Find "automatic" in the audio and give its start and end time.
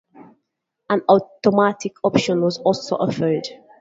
1.07-1.93